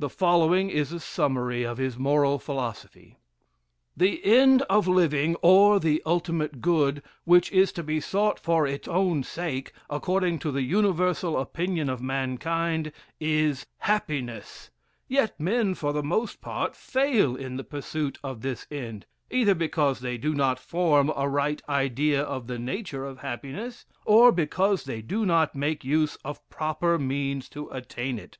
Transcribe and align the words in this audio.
The 0.00 0.08
following 0.10 0.68
is 0.68 0.90
a 0.92 0.98
summary 0.98 1.62
of 1.62 1.78
his 1.78 1.96
Moral 1.96 2.40
Philosophy: 2.40 3.18
"The 3.96 4.20
end 4.24 4.62
of 4.62 4.88
living, 4.88 5.36
or 5.42 5.78
the 5.78 6.02
ultimate 6.04 6.60
good, 6.60 7.04
which 7.22 7.52
is 7.52 7.70
to 7.74 7.84
be 7.84 8.00
sought 8.00 8.40
for 8.40 8.66
its 8.66 8.88
own 8.88 9.22
sake, 9.22 9.70
according 9.88 10.40
to 10.40 10.50
the 10.50 10.62
universal 10.62 11.38
opinion 11.38 11.88
of 11.88 12.02
mankind, 12.02 12.90
is 13.20 13.64
happiness; 13.78 14.72
yet 15.06 15.38
men, 15.38 15.76
for 15.76 15.92
the 15.92 16.02
most 16.02 16.40
part, 16.40 16.74
fail 16.74 17.36
in 17.36 17.56
the 17.56 17.62
pursuit 17.62 18.18
of 18.24 18.40
this 18.40 18.66
end, 18.72 19.06
either 19.30 19.54
because 19.54 20.00
they 20.00 20.18
do 20.18 20.34
not 20.34 20.58
form 20.58 21.12
a 21.14 21.28
right 21.28 21.62
idea 21.68 22.20
of 22.20 22.48
the 22.48 22.58
nature 22.58 23.04
of 23.04 23.18
happiness, 23.20 23.86
or 24.04 24.32
because 24.32 24.82
they 24.82 25.00
do 25.00 25.24
not 25.24 25.54
make 25.54 25.84
use 25.84 26.16
of 26.24 26.40
proper 26.48 26.98
means 26.98 27.48
to 27.48 27.68
attain 27.70 28.18
it. 28.18 28.36